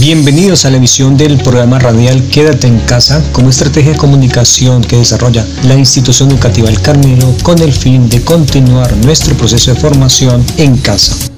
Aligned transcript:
Bienvenidos 0.00 0.66
a 0.66 0.70
la 0.70 0.76
emisión 0.76 1.16
del 1.16 1.38
programa 1.38 1.78
radial 1.78 2.22
Quédate 2.28 2.66
en 2.66 2.78
casa 2.80 3.22
como 3.32 3.48
estrategia 3.48 3.92
de 3.92 3.98
comunicación 3.98 4.82
que 4.82 4.96
desarrolla 4.96 5.42
la 5.64 5.74
institución 5.74 6.30
educativa 6.30 6.68
El 6.68 6.82
Carmelo 6.82 7.34
con 7.42 7.58
el 7.60 7.72
fin 7.72 8.06
de 8.10 8.22
continuar 8.22 8.94
nuestro 8.98 9.34
proceso 9.34 9.72
de 9.72 9.80
formación 9.80 10.44
en 10.58 10.76
casa. 10.76 11.32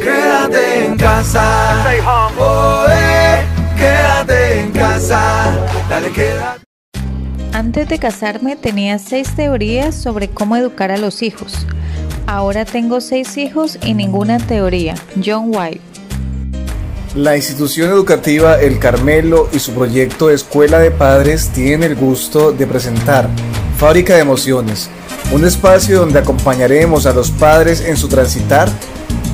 Quédate 0.00 0.86
en 0.86 0.96
casa. 0.96 1.84
quédate 3.76 4.60
en 4.60 4.70
casa. 4.70 5.58
Dale, 5.90 6.12
quédate. 6.12 6.60
Antes 7.52 7.88
de 7.88 7.98
casarme 7.98 8.54
tenía 8.54 9.00
seis 9.00 9.34
teorías 9.34 9.96
sobre 9.96 10.28
cómo 10.28 10.56
educar 10.56 10.92
a 10.92 10.98
los 10.98 11.22
hijos. 11.22 11.66
Ahora 12.28 12.64
tengo 12.64 13.00
seis 13.00 13.36
hijos 13.38 13.76
y 13.82 13.94
ninguna 13.94 14.38
teoría. 14.38 14.94
John 15.24 15.46
White. 15.46 15.87
La 17.14 17.36
institución 17.36 17.90
educativa 17.90 18.60
El 18.60 18.78
Carmelo 18.78 19.48
y 19.50 19.60
su 19.60 19.72
proyecto 19.72 20.28
Escuela 20.28 20.78
de 20.78 20.90
Padres 20.90 21.48
tienen 21.48 21.82
el 21.82 21.96
gusto 21.96 22.52
de 22.52 22.66
presentar 22.66 23.30
Fábrica 23.78 24.14
de 24.14 24.20
Emociones, 24.20 24.90
un 25.32 25.46
espacio 25.46 26.00
donde 26.00 26.18
acompañaremos 26.18 27.06
a 27.06 27.14
los 27.14 27.30
padres 27.30 27.80
en 27.80 27.96
su 27.96 28.08
transitar 28.08 28.68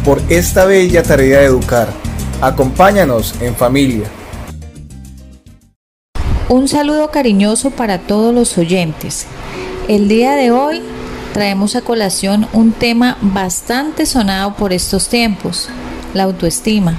por 0.04 0.22
esta 0.28 0.66
bella 0.66 1.02
tarea 1.02 1.40
de 1.40 1.46
educar. 1.46 1.88
Acompáñanos 2.40 3.34
en 3.40 3.56
familia. 3.56 4.04
Un 6.48 6.68
saludo 6.68 7.10
cariñoso 7.10 7.72
para 7.72 7.98
todos 7.98 8.32
los 8.32 8.56
oyentes. 8.56 9.26
El 9.88 10.06
día 10.06 10.36
de 10.36 10.52
hoy 10.52 10.80
traemos 11.32 11.74
a 11.74 11.80
colación 11.80 12.46
un 12.52 12.70
tema 12.70 13.18
bastante 13.20 14.06
sonado 14.06 14.54
por 14.54 14.72
estos 14.72 15.08
tiempos, 15.08 15.68
la 16.14 16.22
autoestima 16.22 16.96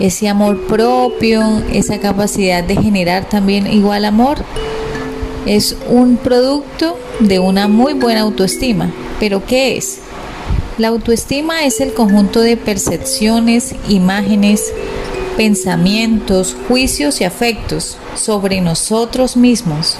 ese 0.00 0.28
amor 0.28 0.66
propio, 0.66 1.62
esa 1.72 1.98
capacidad 1.98 2.62
de 2.62 2.76
generar 2.76 3.28
también 3.28 3.66
igual 3.66 4.04
amor, 4.04 4.38
es 5.46 5.76
un 5.88 6.16
producto 6.16 6.98
de 7.20 7.38
una 7.38 7.68
muy 7.68 7.94
buena 7.94 8.22
autoestima. 8.22 8.92
¿Pero 9.20 9.44
qué 9.46 9.76
es? 9.76 10.00
La 10.78 10.88
autoestima 10.88 11.64
es 11.64 11.80
el 11.80 11.94
conjunto 11.94 12.40
de 12.40 12.56
percepciones, 12.56 13.74
imágenes, 13.88 14.72
pensamientos, 15.36 16.56
juicios 16.68 17.20
y 17.20 17.24
afectos 17.24 17.96
sobre 18.14 18.60
nosotros 18.60 19.36
mismos. 19.36 19.96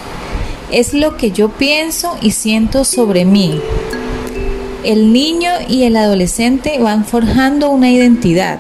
Es 0.70 0.92
lo 0.92 1.16
que 1.16 1.30
yo 1.30 1.48
pienso 1.48 2.18
y 2.20 2.32
siento 2.32 2.84
sobre 2.84 3.24
mí. 3.24 3.60
El 4.84 5.12
niño 5.12 5.50
y 5.68 5.84
el 5.84 5.96
adolescente 5.96 6.78
van 6.78 7.04
forjando 7.04 7.70
una 7.70 7.90
identidad, 7.90 8.58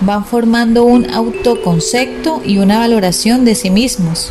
van 0.00 0.24
formando 0.24 0.84
un 0.84 1.10
autoconcepto 1.10 2.42
y 2.44 2.58
una 2.58 2.78
valoración 2.78 3.44
de 3.44 3.54
sí 3.54 3.70
mismos. 3.70 4.30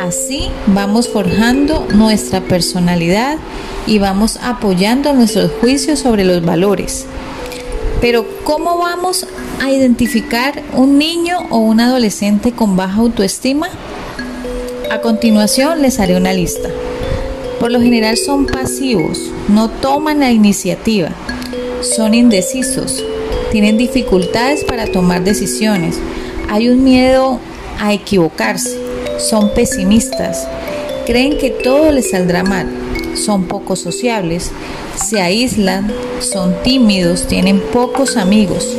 Así 0.00 0.48
vamos 0.66 1.08
forjando 1.08 1.86
nuestra 1.94 2.40
personalidad 2.40 3.38
y 3.86 3.98
vamos 3.98 4.38
apoyando 4.42 5.12
nuestros 5.12 5.50
juicios 5.60 6.00
sobre 6.00 6.24
los 6.24 6.44
valores. 6.44 7.06
Pero 8.00 8.26
¿cómo 8.44 8.78
vamos 8.78 9.26
a 9.60 9.70
identificar 9.70 10.62
un 10.72 10.98
niño 10.98 11.38
o 11.50 11.58
un 11.58 11.80
adolescente 11.80 12.52
con 12.52 12.76
baja 12.76 13.00
autoestima? 13.00 13.68
A 14.90 15.00
continuación 15.00 15.82
les 15.82 16.00
haré 16.00 16.16
una 16.16 16.32
lista. 16.32 16.68
Por 17.60 17.70
lo 17.70 17.80
general 17.80 18.16
son 18.16 18.46
pasivos, 18.46 19.30
no 19.48 19.68
toman 19.68 20.20
la 20.20 20.30
iniciativa, 20.30 21.10
son 21.82 22.14
indecisos, 22.14 23.04
tienen 23.50 23.76
dificultades 23.76 24.64
para 24.64 24.86
tomar 24.86 25.24
decisiones, 25.24 25.98
hay 26.48 26.68
un 26.68 26.84
miedo 26.84 27.38
a 27.80 27.92
equivocarse, 27.92 28.78
son 29.18 29.52
pesimistas, 29.54 30.46
creen 31.06 31.38
que 31.38 31.50
todo 31.50 31.90
les 31.92 32.10
saldrá 32.10 32.42
mal, 32.42 32.68
son 33.14 33.44
poco 33.44 33.76
sociables, 33.76 34.50
se 34.96 35.20
aíslan, 35.20 35.92
son 36.20 36.54
tímidos, 36.62 37.26
tienen 37.26 37.60
pocos 37.72 38.16
amigos, 38.16 38.76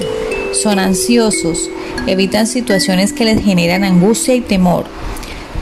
son 0.53 0.79
ansiosos, 0.79 1.69
evitan 2.07 2.47
situaciones 2.47 3.13
que 3.13 3.25
les 3.25 3.43
generan 3.43 3.83
angustia 3.83 4.35
y 4.35 4.41
temor. 4.41 4.85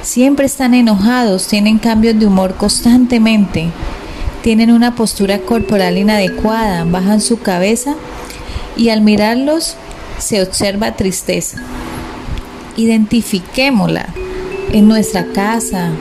Siempre 0.02 0.46
están 0.46 0.74
enojados, 0.74 1.47
tienen 1.47 1.78
cambios 1.78 2.18
de 2.20 2.26
humor 2.26 2.56
constantemente, 2.56 3.68
tienen 4.41 4.72
una 4.72 4.96
postura 4.96 5.40
corporal 5.40 5.97
inadecuada, 5.97 6.86
bajan 6.86 7.20
su 7.22 7.40
cabeza 7.40 7.96
y 8.79 8.90
al 8.90 9.01
mirarlos 9.01 9.75
se 10.17 10.41
observa 10.41 10.95
tristeza. 10.95 11.57
Identifiquémosla 12.78 14.07
en 14.72 14.88
nuestra 14.88 15.25
casa, 15.34 15.91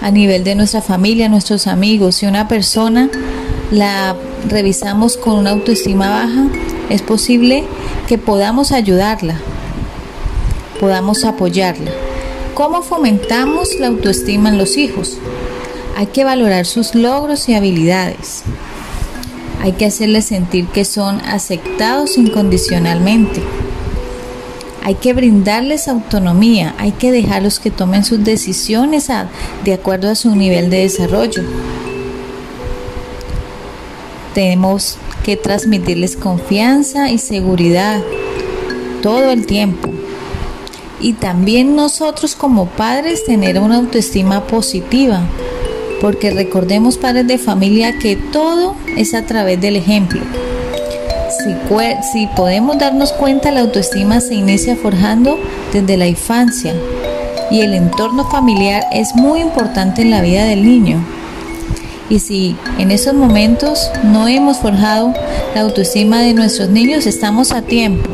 a 0.00 0.10
nivel 0.10 0.42
de 0.42 0.54
nuestra 0.54 0.80
familia, 0.80 1.28
nuestros 1.28 1.66
amigos. 1.66 2.16
Si 2.16 2.26
una 2.26 2.48
persona 2.48 3.10
la 3.70 4.16
revisamos 4.48 5.18
con 5.18 5.34
una 5.34 5.50
autoestima 5.50 6.08
baja, 6.08 6.46
es 6.88 7.02
posible 7.02 7.64
que 8.08 8.16
podamos 8.16 8.72
ayudarla, 8.72 9.36
podamos 10.80 11.24
apoyarla. 11.24 11.90
¿Cómo 12.54 12.82
fomentamos 12.82 13.68
la 13.78 13.88
autoestima 13.88 14.48
en 14.48 14.56
los 14.56 14.78
hijos? 14.78 15.18
Hay 15.96 16.06
que 16.06 16.24
valorar 16.24 16.64
sus 16.64 16.94
logros 16.94 17.48
y 17.50 17.54
habilidades. 17.54 18.44
Hay 19.64 19.72
que 19.72 19.86
hacerles 19.86 20.26
sentir 20.26 20.66
que 20.66 20.84
son 20.84 21.22
aceptados 21.22 22.18
incondicionalmente. 22.18 23.42
Hay 24.82 24.96
que 24.96 25.14
brindarles 25.14 25.88
autonomía, 25.88 26.74
hay 26.76 26.92
que 26.92 27.10
dejarlos 27.10 27.60
que 27.60 27.70
tomen 27.70 28.04
sus 28.04 28.22
decisiones 28.22 29.10
de 29.64 29.72
acuerdo 29.72 30.10
a 30.10 30.16
su 30.16 30.36
nivel 30.36 30.68
de 30.68 30.80
desarrollo. 30.80 31.42
Tenemos 34.34 34.98
que 35.24 35.38
transmitirles 35.38 36.14
confianza 36.14 37.10
y 37.10 37.16
seguridad 37.16 38.02
todo 39.00 39.30
el 39.30 39.46
tiempo. 39.46 39.88
Y 41.00 41.14
también 41.14 41.74
nosotros 41.74 42.34
como 42.34 42.66
padres 42.66 43.24
tener 43.24 43.58
una 43.58 43.76
autoestima 43.76 44.46
positiva, 44.46 45.22
porque 46.00 46.30
recordemos 46.30 46.98
padres 46.98 47.26
de 47.26 47.38
familia 47.38 47.98
que 47.98 48.16
todo 48.16 48.76
es 48.96 49.14
a 49.14 49.22
través 49.26 49.60
del 49.60 49.76
ejemplo. 49.76 50.20
Si, 52.12 52.26
podemos 52.36 52.78
darnos 52.78 53.12
cuenta, 53.12 53.50
la 53.50 53.60
autoestima 53.60 54.20
se 54.20 54.34
inicia 54.34 54.76
forjando 54.76 55.38
desde 55.72 55.98
la 55.98 56.06
infancia 56.06 56.74
y 57.50 57.60
el 57.60 57.74
entorno 57.74 58.24
familiar 58.30 58.84
es 58.92 59.14
muy 59.14 59.40
importante 59.40 60.02
en 60.02 60.10
la 60.10 60.22
vida 60.22 60.44
del 60.46 60.64
niño. 60.64 61.04
Y 62.08 62.20
si 62.20 62.56
en 62.78 62.90
esos 62.90 63.12
momentos 63.12 63.90
no 64.04 64.26
hemos 64.26 64.58
forjado 64.58 65.12
la 65.54 65.62
autoestima 65.62 66.22
de 66.22 66.32
nuestros 66.32 66.70
niños, 66.70 67.06
estamos 67.06 67.52
a 67.52 67.62
tiempo. 67.62 68.08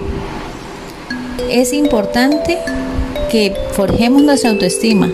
Es 1.50 1.72
importante 1.72 2.58
que 3.30 3.54
forjemos 3.72 4.22
nuestra 4.22 4.50
autoestima 4.50 5.08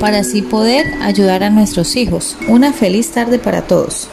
para 0.00 0.18
así 0.18 0.42
poder 0.42 0.86
ayudar 1.02 1.42
a 1.42 1.50
nuestros 1.50 1.96
hijos. 1.96 2.36
Una 2.48 2.72
feliz 2.72 3.10
tarde 3.10 3.38
para 3.38 3.62
todos. 3.62 4.08